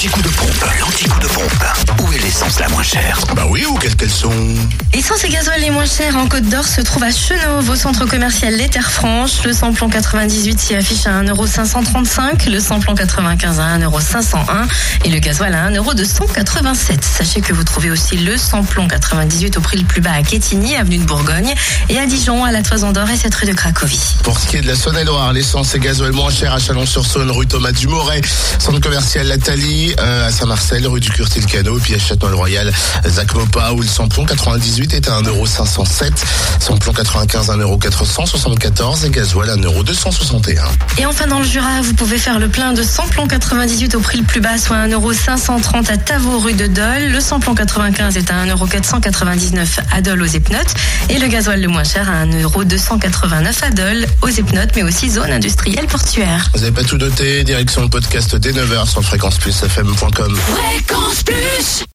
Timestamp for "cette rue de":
23.18-23.52